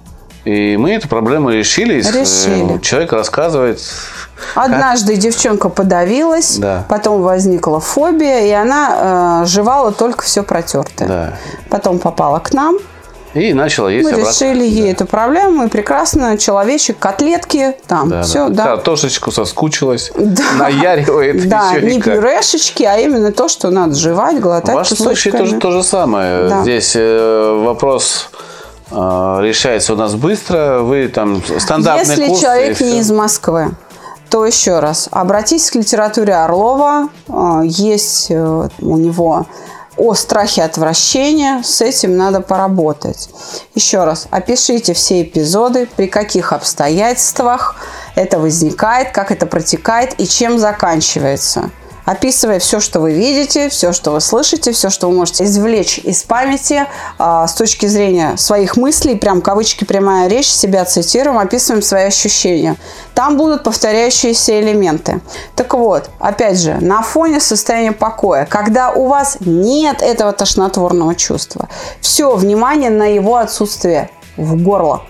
И 0.45 0.77
мы 0.77 0.91
эту 0.91 1.09
проблему 1.09 1.49
решили. 1.49 1.95
Решили. 1.95 2.77
Э, 2.77 2.79
Человек 2.79 3.11
рассказывает, 3.11 3.79
Однажды 4.55 5.17
девчонка 5.17 5.67
подавилась, 5.69 6.55
Да. 6.57 6.85
потом 6.87 7.21
возникла 7.21 7.81
фобия, 7.81 8.45
и 8.45 8.51
она 8.51 9.41
э, 9.43 9.45
жевала 9.47 9.91
только 9.91 10.23
все 10.23 10.43
протертое. 10.43 11.07
Да. 11.07 11.33
Потом 11.69 11.99
попала 11.99 12.39
к 12.39 12.53
нам, 12.53 12.77
и 13.33 13.53
начала 13.53 13.89
есть 13.89 14.05
мы 14.05 14.11
обратно. 14.15 14.31
решили 14.31 14.65
ей 14.65 14.91
эту 14.91 15.05
проблему, 15.05 15.65
и 15.65 15.67
прекрасно 15.69 16.37
человечек, 16.37 16.97
котлетки, 16.99 17.75
там, 17.87 18.09
Да, 18.09 18.23
все, 18.23 18.49
да. 18.49 18.55
да. 18.55 18.63
Картошечку 18.75 19.31
соскучилась, 19.31 20.11
Да. 20.17 20.43
наяривает. 20.57 21.47
Да, 21.47 21.71
еще 21.71 21.85
не 21.85 21.95
никак. 21.97 22.15
пюрешечки, 22.15 22.83
а 22.83 22.97
именно 22.97 23.31
то, 23.31 23.47
что 23.47 23.69
надо 23.69 23.93
жевать, 23.95 24.37
В 24.37 24.39
глотать 24.41 24.75
вашем 24.75 24.97
случае 24.97 25.33
тоже 25.33 25.57
то 25.59 25.71
же 25.71 25.83
самое. 25.83 26.49
Да. 26.49 26.61
Здесь 26.63 26.93
э, 26.95 27.61
вопрос 27.65 28.29
э, 28.91 28.95
решается 29.41 29.93
у 29.93 29.95
нас 29.95 30.15
быстро. 30.15 30.79
Вы 30.79 31.07
там 31.07 31.41
стандартный 31.59 32.15
Если 32.15 32.27
курс. 32.27 32.39
и 32.39 32.41
человек 32.41 32.79
не 32.81 32.99
из 32.99 33.11
Москвы, 33.11 33.71
то 34.29 34.45
еще 34.45 34.79
раз, 34.79 35.07
обратитесь 35.11 35.69
к 35.71 35.75
литературе 35.75 36.33
Орлова. 36.35 37.09
Э, 37.27 37.61
Есть 37.63 38.31
у 38.31 38.69
него 38.97 39.45
о 39.99 40.15
страхе 40.15 40.63
отвращения, 40.63 41.61
с 41.63 41.81
этим 41.81 42.15
надо 42.17 42.41
поработать. 42.41 43.29
Еще 43.75 44.03
раз, 44.03 44.27
опишите 44.31 44.93
все 44.93 45.21
эпизоды, 45.21 45.87
при 45.95 46.07
каких 46.07 46.53
обстоятельствах 46.53 47.75
это 48.15 48.39
возникает, 48.39 49.11
как 49.11 49.31
это 49.31 49.45
протекает 49.45 50.19
и 50.19 50.27
чем 50.27 50.57
заканчивается. 50.57 51.69
Описывая 52.09 52.57
все, 52.57 52.79
что 52.79 53.01
вы 53.01 53.13
видите, 53.13 53.69
все, 53.69 53.93
что 53.93 54.09
вы 54.09 54.19
слышите, 54.19 54.71
все, 54.71 54.89
что 54.89 55.07
вы 55.07 55.15
можете 55.15 55.43
извлечь 55.43 55.99
из 55.99 56.23
памяти 56.23 56.87
а, 57.19 57.45
с 57.45 57.53
точки 57.53 57.85
зрения 57.85 58.35
своих 58.35 58.77
мыслей, 58.77 59.15
прям 59.15 59.43
кавычки 59.43 59.83
прямая 59.83 60.27
речь, 60.27 60.47
себя 60.47 60.85
цитируем, 60.85 61.37
описываем 61.37 61.83
свои 61.83 62.05
ощущения. 62.05 62.77
Там 63.13 63.37
будут 63.37 63.63
повторяющиеся 63.63 64.59
элементы. 64.59 65.21
Так 65.55 65.75
вот, 65.75 66.09
опять 66.17 66.59
же, 66.59 66.79
на 66.81 67.03
фоне 67.03 67.39
состояния 67.39 67.91
покоя, 67.91 68.47
когда 68.47 68.91
у 68.91 69.05
вас 69.05 69.37
нет 69.41 70.01
этого 70.01 70.33
тошнотворного 70.33 71.13
чувства, 71.13 71.69
все 72.01 72.35
внимание 72.35 72.89
на 72.89 73.05
его 73.05 73.35
отсутствие 73.35 74.09
в 74.35 74.59
горло. 74.59 75.03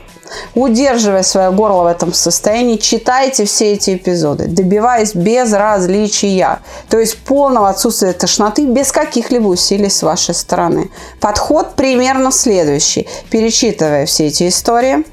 Удерживая 0.56 1.24
свое 1.24 1.52
горло 1.52 1.84
в 1.84 1.88
этом 1.88 2.14
состоянии, 2.14 2.78
читайте 2.78 3.46
все 3.46 3.74
эти 3.74 3.96
эпизоды, 3.96 4.46
добиваясь 4.46 5.16
безразличия, 5.16 6.60
то 6.90 7.00
есть 7.00 7.18
полного 7.18 7.70
отсутствия 7.70 8.14
тошноты 8.14 8.66
без 8.66 8.92
каких-либо 8.92 9.48
усилий 9.48 9.90
с 9.90 10.04
вашей 10.04 10.36
стороны. 10.36 10.90
Подход 11.20 11.76
примерно 11.76 12.32
следующий. 12.32 13.08
Перечитывая 13.30 14.06
все 14.06 14.28
эти 14.28 14.48
истории, 14.48 15.04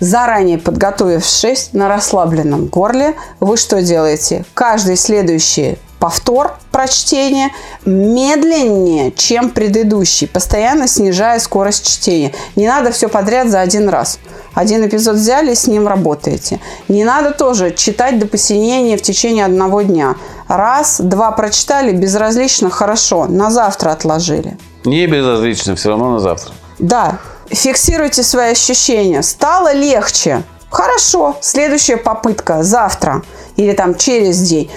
заранее 0.00 0.58
подготовившись 0.58 1.70
на 1.72 1.88
расслабленном 1.88 2.66
горле, 2.66 3.14
вы 3.40 3.56
что 3.56 3.82
делаете? 3.82 4.44
Каждый 4.54 4.96
следующий 4.96 5.78
повтор 5.98 6.56
прочтения 6.70 7.50
медленнее, 7.84 9.12
чем 9.12 9.50
предыдущий, 9.50 10.28
постоянно 10.28 10.88
снижая 10.88 11.38
скорость 11.38 11.86
чтения. 11.86 12.32
Не 12.54 12.68
надо 12.68 12.90
все 12.92 13.08
подряд 13.08 13.48
за 13.48 13.60
один 13.60 13.88
раз. 13.88 14.18
Один 14.54 14.86
эпизод 14.86 15.16
взяли, 15.16 15.54
с 15.54 15.66
ним 15.66 15.86
работаете. 15.88 16.60
Не 16.88 17.04
надо 17.04 17.32
тоже 17.32 17.72
читать 17.72 18.18
до 18.18 18.26
посинения 18.26 18.96
в 18.96 19.02
течение 19.02 19.44
одного 19.44 19.82
дня. 19.82 20.16
Раз, 20.48 21.00
два 21.00 21.30
прочитали, 21.32 21.92
безразлично, 21.92 22.70
хорошо, 22.70 23.26
на 23.26 23.50
завтра 23.50 23.90
отложили. 23.90 24.56
Не 24.84 25.06
безразлично, 25.06 25.76
все 25.76 25.90
равно 25.90 26.12
на 26.12 26.20
завтра. 26.20 26.52
Да, 26.78 27.18
фиксируйте 27.50 28.22
свои 28.22 28.52
ощущения. 28.52 29.22
Стало 29.22 29.72
легче. 29.72 30.42
Хорошо, 30.70 31.36
следующая 31.40 31.96
попытка 31.96 32.62
завтра 32.62 33.22
или 33.56 33.72
там 33.72 33.94
через 33.94 34.40
день 34.40 34.70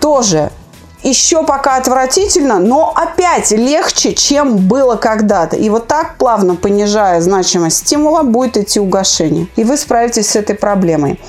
тоже 0.00 0.50
еще 1.02 1.44
пока 1.44 1.76
отвратительно, 1.76 2.58
но 2.58 2.92
опять 2.94 3.50
легче, 3.52 4.14
чем 4.14 4.56
было 4.56 4.96
когда-то. 4.96 5.56
И 5.56 5.70
вот 5.70 5.86
так, 5.86 6.16
плавно 6.18 6.56
понижая 6.56 7.20
значимость 7.20 7.78
стимула, 7.78 8.22
будет 8.22 8.56
идти 8.56 8.80
угошение. 8.80 9.46
И 9.56 9.64
вы 9.64 9.76
справитесь 9.76 10.30
с 10.30 10.36
этой 10.36 10.56
проблемой. 10.56 11.20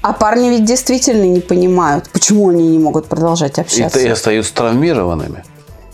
А 0.00 0.12
парни 0.12 0.48
ведь 0.48 0.64
действительно 0.64 1.24
не 1.24 1.40
понимают, 1.40 2.10
почему 2.10 2.48
они 2.48 2.66
не 2.68 2.78
могут 2.78 3.06
продолжать 3.06 3.58
общаться. 3.58 4.00
И, 4.00 4.04
и 4.04 4.08
остаются 4.08 4.54
травмированными. 4.54 5.44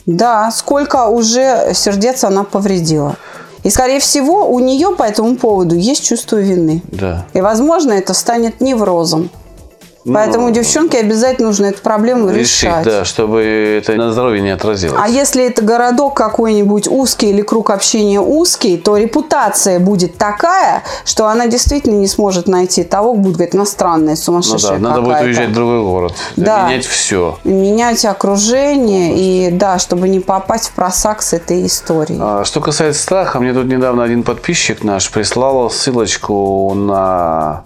Да, 0.06 0.50
сколько 0.50 1.08
уже 1.08 1.72
сердец 1.74 2.24
она 2.24 2.44
повредила. 2.44 3.16
И, 3.64 3.70
скорее 3.70 4.00
всего, 4.00 4.48
у 4.48 4.60
нее 4.60 4.94
по 4.96 5.02
этому 5.02 5.36
поводу 5.36 5.74
есть 5.74 6.04
чувство 6.04 6.36
вины. 6.36 6.82
Да. 6.86 7.26
И, 7.34 7.40
возможно, 7.42 7.92
это 7.92 8.14
станет 8.14 8.62
неврозом. 8.62 9.28
Поэтому 10.04 10.48
Ну, 10.48 10.54
девчонке 10.54 10.98
обязательно 10.98 11.48
нужно 11.48 11.66
эту 11.66 11.82
проблему 11.82 12.28
Решить, 12.30 12.62
решать. 12.64 12.84
да, 12.84 13.04
чтобы 13.04 13.42
это 13.42 13.92
на 13.94 14.12
здоровье 14.12 14.40
не 14.40 14.50
отразилось. 14.50 14.98
А 15.02 15.08
если 15.08 15.44
это 15.46 15.62
городок 15.62 16.14
какой-нибудь 16.14 16.88
узкий 16.88 17.30
или 17.30 17.42
круг 17.42 17.70
общения 17.70 18.20
узкий, 18.20 18.76
то 18.78 18.96
репутация 18.96 19.78
будет 19.80 20.16
такая, 20.16 20.82
что 21.04 21.26
она 21.26 21.46
действительно 21.46 21.94
не 21.96 22.06
сможет 22.06 22.48
найти 22.48 22.84
того, 22.84 23.14
будет 23.14 23.34
говорить, 23.36 23.54
иностранная, 23.54 24.14
ну 24.14 24.16
сумасшедшая 24.16 24.78
да, 24.78 24.88
надо 24.88 25.00
будет 25.02 25.14
какая-то». 25.14 25.26
уезжать 25.26 25.48
в 25.50 25.54
другой 25.54 25.82
город. 25.82 26.14
Да. 26.36 26.68
Менять 26.68 26.86
все. 26.86 27.38
Менять 27.44 28.04
окружение 28.04 29.14
и, 29.16 29.50
да, 29.50 29.78
чтобы 29.78 30.08
не 30.08 30.20
попасть 30.20 30.68
в 30.68 30.72
просак 30.72 31.22
с 31.22 31.32
этой 31.32 31.66
историей. 31.66 32.18
А, 32.22 32.44
Что 32.44 32.60
касается 32.60 33.02
страха, 33.02 33.40
мне 33.40 33.52
тут 33.52 33.66
недавно 33.66 34.04
один 34.04 34.22
подписчик 34.22 34.84
наш 34.84 35.10
прислал 35.10 35.70
ссылочку 35.70 36.72
на 36.74 37.62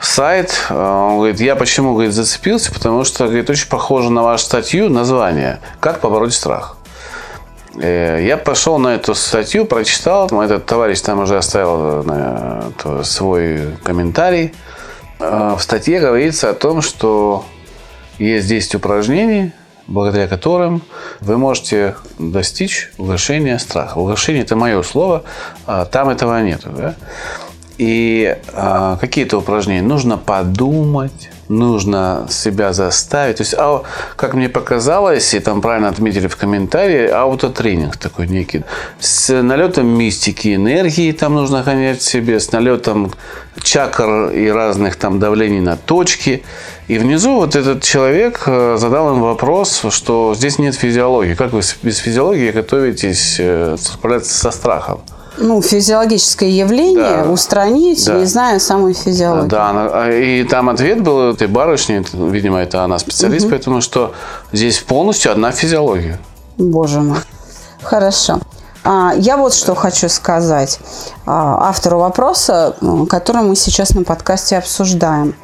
сайт. 0.00 0.66
А, 0.70 1.08
Он 1.08 1.16
говорит, 1.18 1.40
я 1.40 1.56
почему 1.56 1.92
говорит, 1.92 2.12
зацепился, 2.12 2.72
потому 2.72 3.04
что 3.04 3.26
говорит, 3.26 3.50
очень 3.50 3.68
похоже 3.68 4.10
на 4.10 4.22
вашу 4.22 4.44
статью, 4.44 4.88
название 4.88 5.60
«Как 5.80 6.00
побороть 6.00 6.34
страх». 6.34 6.76
Э, 7.80 8.20
Я 8.22 8.36
пошел 8.36 8.78
на 8.78 8.94
эту 8.94 9.14
статью, 9.14 9.64
прочитал. 9.64 10.26
Этот 10.42 10.66
товарищ 10.66 11.00
там 11.00 11.20
уже 11.20 11.36
оставил 11.36 12.04
э, 12.06 13.02
свой 13.04 13.76
комментарий. 13.84 14.54
Э, 15.18 15.54
В 15.56 15.62
статье 15.62 16.00
говорится 16.00 16.50
о 16.50 16.54
том, 16.54 16.82
что 16.82 17.44
есть 18.18 18.48
10 18.48 18.76
упражнений, 18.76 19.52
благодаря 19.86 20.28
которым 20.28 20.82
вы 21.20 21.38
можете 21.38 21.96
достичь 22.18 22.90
угошения 22.98 23.58
страха. 23.58 23.98
Угошение– 23.98 24.42
это 24.44 24.56
мое 24.56 24.82
слово, 24.82 25.24
а 25.66 25.84
там 25.84 26.08
этого 26.08 26.40
нету. 26.42 26.70
Да? 26.70 26.94
И 27.80 28.36
а, 28.52 28.98
какие-то 28.98 29.38
упражнения 29.38 29.80
нужно 29.80 30.18
подумать, 30.18 31.30
нужно 31.48 32.26
себя 32.28 32.74
заставить. 32.74 33.38
То 33.38 33.40
есть, 33.42 33.54
ау- 33.54 33.84
как 34.16 34.34
мне 34.34 34.50
показалось, 34.50 35.32
и 35.32 35.40
там 35.40 35.62
правильно 35.62 35.88
отметили 35.88 36.26
в 36.26 36.36
комментарии, 36.36 37.08
аутотренинг 37.08 37.96
такой 37.96 38.28
некий. 38.28 38.64
С 38.98 39.32
налетом 39.40 39.86
мистики, 39.86 40.56
энергии 40.56 41.10
там 41.12 41.36
нужно 41.36 41.62
гонять 41.62 42.02
себе, 42.02 42.38
с 42.38 42.52
налетом 42.52 43.14
чакр 43.62 44.30
и 44.30 44.48
разных 44.50 44.96
там 44.96 45.18
давлений 45.18 45.62
на 45.62 45.78
точки. 45.78 46.42
И 46.86 46.98
внизу 46.98 47.36
вот 47.36 47.56
этот 47.56 47.82
человек 47.82 48.42
э, 48.44 48.76
задал 48.78 49.14
им 49.14 49.22
вопрос, 49.22 49.86
что 49.88 50.34
здесь 50.34 50.58
нет 50.58 50.74
физиологии. 50.74 51.32
Как 51.32 51.54
вы 51.54 51.62
без 51.82 51.96
физиологии 51.96 52.50
готовитесь 52.50 53.36
э, 53.38 53.76
справляться 53.78 54.34
со 54.34 54.50
страхом? 54.50 55.00
Ну, 55.40 55.62
физиологическое 55.62 56.48
явление 56.50 57.24
Да. 57.24 57.30
устранить, 57.30 58.04
Да. 58.06 58.14
не 58.18 58.26
зная 58.26 58.58
самой 58.58 58.92
физиологии. 58.92 59.48
Да, 59.48 59.70
а, 59.72 60.10
и 60.10 60.44
там 60.44 60.68
ответ 60.68 61.02
был 61.02 61.30
этой 61.32 61.48
барышни, 61.48 62.04
видимо, 62.30 62.58
это 62.58 62.84
она 62.84 62.98
специалист, 62.98 63.48
поэтому 63.48 63.80
что 63.80 64.12
здесь 64.52 64.78
полностью 64.78 65.32
одна 65.32 65.50
физиология. 65.50 66.18
Боже 66.58 67.00
мой. 67.00 67.18
Хорошо. 67.82 68.38
А, 68.84 69.12
Я 69.16 69.36
вот 69.38 69.54
что 69.54 69.74
хочу 69.74 70.08
сказать 70.10 70.78
а, 71.26 71.68
автору 71.70 71.98
вопроса, 71.98 72.76
м, 72.82 73.06
который 73.06 73.42
мы 73.42 73.56
сейчас 73.56 73.94
на 73.94 74.04
подкасте 74.04 74.58
обсуждаем. 74.58 75.34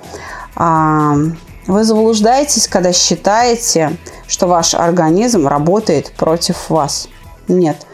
Вы 1.66 1.82
заблуждаетесь, 1.84 2.68
когда 2.68 2.92
считаете, 2.92 3.96
что 4.28 4.46
ваш 4.46 4.74
организм 4.74 5.48
работает 5.48 6.12
против 6.12 6.70
вас. 6.70 7.08
Нет. 7.48 7.85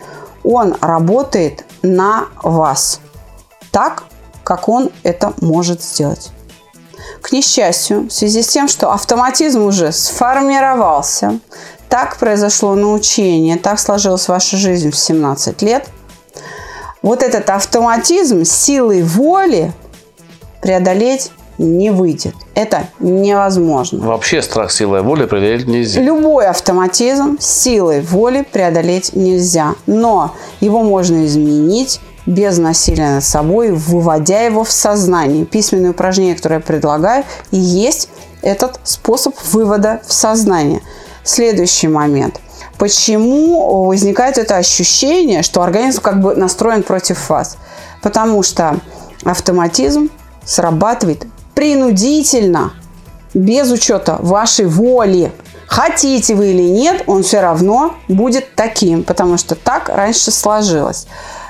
Он 0.45 0.77
работает 0.81 1.65
на 1.83 2.27
вас. 2.43 3.01
Так, 3.71 4.05
как 4.45 4.69
он 4.69 4.91
это 5.03 5.33
может 5.41 5.83
сделать. 5.83 6.31
К 7.21 7.33
несчастью, 7.33 8.09
в 8.09 8.13
связи 8.13 8.43
с 8.43 8.49
тем, 8.49 8.69
что 8.69 8.93
автоматизм 8.93 9.63
уже 9.63 9.93
сформировался, 9.93 11.39
так 11.89 12.17
произошло 12.17 12.75
научение, 12.75 13.57
так 13.57 13.79
сложилась 13.79 14.29
ваша 14.29 14.57
жизнь 14.57 14.91
в 14.91 14.97
17 14.97 15.63
лет, 15.63 15.87
вот 17.03 17.23
этот 17.23 17.51
автоматизм 17.51 18.45
силой 18.45 19.03
воли 19.03 19.73
преодолеть 20.61 21.33
не 21.63 21.91
выйдет. 21.91 22.35
Это 22.55 22.89
невозможно. 22.99 24.07
Вообще 24.07 24.43
страх 24.43 24.71
силой 24.73 25.03
воли 25.03 25.27
преодолеть 25.27 25.67
нельзя. 25.67 26.01
Любой 26.01 26.47
автоматизм 26.47 27.39
силой 27.41 28.01
воли 28.01 28.47
преодолеть 28.51 29.15
нельзя, 29.15 29.75
но 29.87 30.35
его 30.61 30.83
можно 30.83 31.25
изменить 31.27 32.01
без 32.27 32.59
насилия 32.59 33.15
над 33.15 33.25
собой, 33.25 33.73
выводя 33.73 34.43
его 34.43 34.65
в 34.65 34.71
сознание. 34.71 35.45
Письменные 35.45 35.91
упражнения, 35.91 36.35
которые 36.35 36.59
я 36.59 36.65
предлагаю, 36.65 37.25
и 37.51 37.59
есть 37.59 38.09
этот 38.43 38.81
способ 38.85 39.35
вывода 39.53 40.01
в 40.07 40.13
сознание. 40.13 40.83
Следующий 41.25 41.89
момент. 41.89 42.41
Почему 42.79 43.85
возникает 43.87 44.39
это 44.39 44.57
ощущение, 44.57 45.43
что 45.43 45.63
организм 45.63 46.01
как 46.03 46.21
бы 46.21 46.35
настроен 46.35 46.83
против 46.83 47.29
вас? 47.29 47.57
Потому 48.03 48.43
что 48.43 48.81
автоматизм 49.25 50.11
срабатывает 50.45 51.27
принудительно, 51.55 52.73
без 53.35 53.71
учета 53.71 54.19
вашей 54.21 54.67
воли. 54.67 55.33
Хотите 55.67 56.35
вы 56.35 56.51
или 56.51 56.69
нет, 56.69 57.05
он 57.07 57.23
все 57.23 57.41
равно 57.41 57.95
будет 58.09 58.55
таким, 58.55 59.05
потому 59.05 59.39
что 59.39 59.55
так 59.55 59.89
раньше 59.89 60.31
сложилось. 60.31 61.07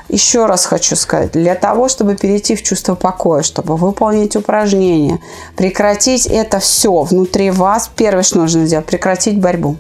Еще 0.08 0.46
раз 0.46 0.66
хочу 0.66 0.94
сказать, 0.94 1.32
для 1.32 1.54
того, 1.54 1.88
чтобы 1.88 2.16
перейти 2.16 2.54
в 2.54 2.62
чувство 2.62 2.94
покоя, 2.94 3.42
чтобы 3.42 3.76
выполнить 3.76 4.36
упражнения, 4.36 5.20
прекратить 5.56 6.26
это 6.26 6.58
все 6.58 7.02
внутри 7.02 7.50
вас, 7.50 7.90
первое, 7.96 8.22
что 8.22 8.38
нужно 8.38 8.66
сделать, 8.66 8.86
прекратить 8.86 9.40
борьбу. 9.40 9.76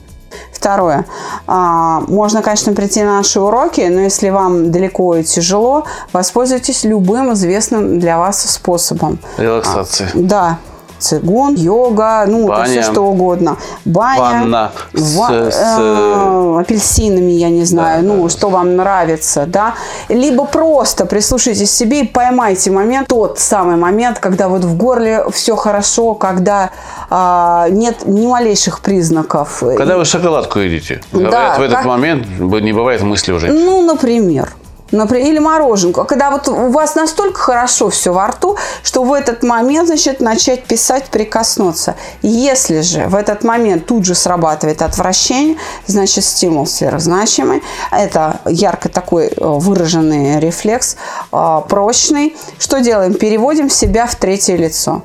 Второе. 0.52 1.06
А, 1.46 2.00
Можно, 2.08 2.42
конечно, 2.42 2.72
прийти 2.72 3.02
на 3.02 3.16
наши 3.16 3.40
уроки, 3.40 3.80
но 3.80 4.00
если 4.00 4.30
вам 4.30 4.70
далеко 4.70 5.16
и 5.16 5.24
тяжело, 5.24 5.84
воспользуйтесь 6.12 6.84
любым 6.84 7.32
известным 7.32 7.98
для 7.98 8.18
вас 8.18 8.42
способом. 8.42 9.18
Релаксации. 9.38 10.08
Да, 10.14 10.58
цигун, 11.02 11.54
йога, 11.54 12.24
ну, 12.26 12.46
Баня. 12.46 12.64
все 12.64 12.82
что 12.82 13.02
угодно. 13.02 13.56
Баня, 13.84 14.20
Ванна 14.20 14.72
с- 14.94 15.16
ва- 15.16 15.50
с- 15.50 15.78
э, 15.78 16.60
апельсинами, 16.60 17.32
я 17.32 17.50
не 17.50 17.64
знаю, 17.64 18.02
Да, 18.02 18.08
ну, 18.14 18.22
да, 18.22 18.28
что 18.28 18.48
вам 18.48 18.76
нравится, 18.76 19.44
да. 19.46 19.74
Либо 20.08 20.44
просто 20.44 21.06
прислушайтесь 21.06 21.68
к 21.70 21.72
себе 21.72 22.00
и 22.00 22.04
поймайте 22.06 22.70
момент, 22.70 23.08
тот 23.08 23.38
самый 23.38 23.76
момент, 23.76 24.18
когда 24.18 24.48
вот 24.48 24.64
в 24.64 24.76
горле 24.76 25.24
все 25.32 25.56
хорошо, 25.56 26.14
когда 26.14 26.70
а, 27.10 27.68
нет 27.70 28.06
ни 28.06 28.26
малейших 28.26 28.80
признаков. 28.80 29.62
Когда 29.76 29.96
вы 29.98 30.04
шоколадку 30.04 30.60
едите, 30.60 31.00
Да, 31.12 31.18
говорят, 31.18 31.58
в 31.58 31.62
этот 31.62 31.76
как- 31.78 31.86
момент 31.86 32.26
не 32.38 32.72
бывает 32.72 33.02
мысли 33.02 33.32
уже. 33.32 33.48
Ну, 33.52 33.82
например. 33.82 34.48
Например, 34.92 35.26
или 35.26 35.38
мороженку. 35.38 36.02
А 36.02 36.04
когда 36.04 36.30
вот 36.30 36.48
у 36.48 36.70
вас 36.70 36.94
настолько 36.94 37.40
хорошо 37.40 37.88
все 37.88 38.12
во 38.12 38.26
рту, 38.28 38.56
что 38.82 39.02
в 39.02 39.12
этот 39.12 39.42
момент, 39.42 39.88
значит, 39.88 40.20
начать 40.20 40.64
писать, 40.64 41.06
прикоснуться. 41.06 41.96
Если 42.20 42.82
же 42.82 43.06
в 43.08 43.14
этот 43.14 43.42
момент 43.42 43.86
тут 43.86 44.04
же 44.04 44.14
срабатывает 44.14 44.82
отвращение, 44.82 45.56
значит, 45.86 46.24
стимул 46.24 46.66
сверхзначимый. 46.66 47.62
Это 47.90 48.40
ярко 48.46 48.88
такой 48.88 49.28
э, 49.28 49.32
выраженный 49.38 50.38
рефлекс, 50.40 50.96
э, 51.32 51.60
прочный. 51.68 52.36
Что 52.58 52.80
делаем? 52.80 53.14
Переводим 53.14 53.70
себя 53.70 54.06
в 54.06 54.14
третье 54.14 54.56
лицо. 54.56 55.02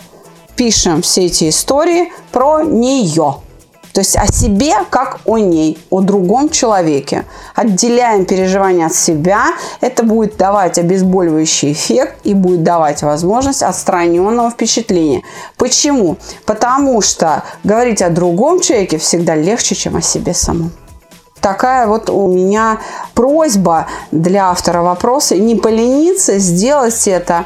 Пишем 0.56 1.02
все 1.02 1.28
эти 1.28 1.50
истории 1.50 2.12
про 2.32 2.63
нее. 2.63 3.38
То 3.98 4.02
есть 4.02 4.16
о 4.16 4.32
себе, 4.32 4.76
как 4.92 5.22
о 5.26 5.40
ней, 5.40 5.80
о 5.90 6.02
другом 6.02 6.50
человеке. 6.50 7.26
Отделяем 7.56 8.26
переживания 8.26 8.86
от 8.86 8.94
себя. 8.94 9.56
Это 9.82 10.04
будет 10.04 10.38
давать 10.38 10.78
обезболивающий 10.78 11.72
эффект 11.72 12.18
и 12.24 12.36
будет 12.36 12.62
давать 12.62 13.02
возможность 13.02 13.64
отстраненного 13.64 14.52
впечатления. 14.52 15.24
Почему? 15.58 16.18
Потому 16.46 17.02
что 17.02 17.44
говорить 17.64 18.04
о 18.04 18.12
другом 18.12 18.60
человеке 18.60 19.00
всегда 19.00 19.34
легче, 19.34 19.74
чем 19.74 19.96
о 19.96 20.02
себе 20.04 20.36
самом 20.36 20.72
такая 21.48 21.88
вот 21.88 22.10
у 22.10 22.28
меня 22.28 22.80
просьба 23.14 23.88
для 24.12 24.50
автора 24.50 24.82
вопроса 24.82 25.38
не 25.38 25.56
полениться 25.56 26.40
сделать 26.40 27.08
это 27.08 27.46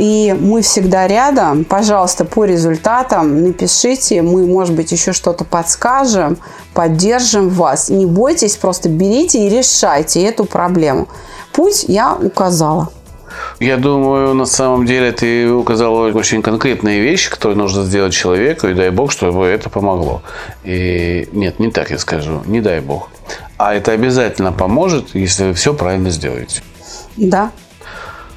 и 0.00 0.32
мы 0.32 0.62
всегда 0.62 1.06
рядом. 1.06 1.62
Пожалуйста, 1.66 2.24
по 2.24 2.46
результатам 2.46 3.42
напишите. 3.42 4.22
Мы, 4.22 4.46
может 4.46 4.74
быть, 4.74 4.92
еще 4.92 5.12
что-то 5.12 5.44
подскажем, 5.44 6.38
поддержим 6.72 7.50
вас. 7.50 7.90
Не 7.90 8.06
бойтесь, 8.06 8.56
просто 8.56 8.88
берите 8.88 9.46
и 9.46 9.50
решайте 9.50 10.22
эту 10.22 10.46
проблему. 10.46 11.06
Путь 11.52 11.84
я 11.86 12.14
указала. 12.14 12.88
Я 13.60 13.76
думаю, 13.76 14.32
на 14.32 14.46
самом 14.46 14.86
деле 14.86 15.12
ты 15.12 15.52
указала 15.52 16.10
очень 16.10 16.40
конкретные 16.40 17.02
вещи, 17.02 17.28
которые 17.30 17.58
нужно 17.58 17.82
сделать 17.82 18.14
человеку, 18.14 18.68
и 18.68 18.74
дай 18.74 18.88
бог, 18.88 19.12
чтобы 19.12 19.44
это 19.44 19.68
помогло. 19.68 20.22
И 20.64 21.28
нет, 21.32 21.58
не 21.58 21.70
так 21.70 21.90
я 21.90 21.98
скажу, 21.98 22.40
не 22.46 22.62
дай 22.62 22.80
бог. 22.80 23.10
А 23.58 23.74
это 23.74 23.92
обязательно 23.92 24.50
поможет, 24.50 25.14
если 25.14 25.44
вы 25.44 25.52
все 25.52 25.74
правильно 25.74 26.08
сделаете. 26.08 26.62
Да. 27.18 27.50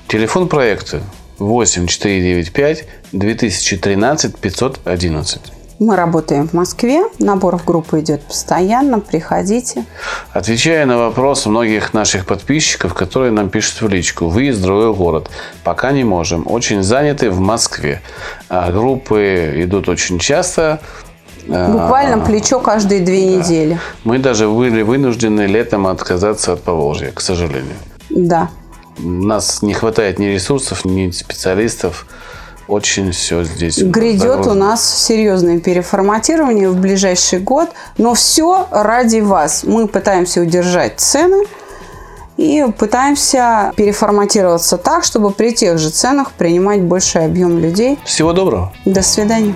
Телефон 0.10 0.50
проекта 0.50 1.02
8495 1.44 2.86
2013 3.12 4.36
511. 4.38 5.42
Мы 5.80 5.96
работаем 5.96 6.48
в 6.48 6.54
Москве, 6.54 7.04
набор 7.20 7.58
в 7.58 7.66
группу 7.66 8.00
идет 8.00 8.22
постоянно, 8.22 9.00
приходите. 9.00 9.86
Отвечая 10.32 10.86
на 10.86 10.98
вопрос 10.98 11.46
многих 11.46 11.94
наших 11.94 12.26
подписчиков, 12.26 12.94
которые 12.94 13.32
нам 13.32 13.50
пишут 13.50 13.82
в 13.82 13.90
личку, 13.90 14.28
выезд 14.28 14.60
в 14.60 14.64
другой 14.64 14.94
город, 14.94 15.30
пока 15.64 15.92
не 15.92 16.04
можем, 16.04 16.46
очень 16.50 16.84
заняты 16.84 17.32
в 17.32 17.40
Москве. 17.40 18.02
А 18.50 18.72
группы 18.72 19.54
идут 19.58 19.90
очень 19.90 20.20
часто, 20.20 20.80
Буквально 21.46 22.24
плечо 22.24 22.62
каждые 22.62 23.02
две 23.02 23.32
да. 23.32 23.38
недели. 23.38 23.80
Мы 24.06 24.18
даже 24.18 24.48
были 24.48 24.82
вынуждены 24.82 25.42
летом 25.42 25.88
отказаться 25.88 26.54
от 26.54 26.62
Поволжья, 26.62 27.12
к 27.12 27.20
сожалению. 27.20 27.76
Да. 28.10 28.50
У 28.98 29.08
нас 29.08 29.62
не 29.62 29.74
хватает 29.74 30.20
ни 30.20 30.26
ресурсов, 30.26 30.86
ни 30.86 31.10
специалистов. 31.12 32.06
Очень 32.68 33.12
все 33.12 33.44
здесь. 33.44 33.82
Грядет 33.82 34.48
у 34.48 34.54
нас 34.54 34.84
серьезное 34.84 35.60
переформатирование 35.60 36.70
в 36.70 36.78
ближайший 36.78 37.40
год, 37.40 37.70
но 37.98 38.14
все 38.14 38.68
ради 38.72 39.20
вас. 39.20 39.64
Мы 39.64 39.88
пытаемся 39.88 40.42
удержать 40.42 41.00
цены 41.00 41.44
и 42.38 42.66
пытаемся 42.78 43.74
переформатироваться 43.76 44.78
так, 44.78 45.04
чтобы 45.04 45.32
при 45.32 45.54
тех 45.54 45.78
же 45.78 45.90
ценах 45.90 46.32
принимать 46.32 46.82
больший 46.82 47.26
объем 47.26 47.60
людей. 47.60 48.00
Всего 48.06 48.34
доброго. 48.34 48.74
До 48.86 49.02
свидания. 49.02 49.56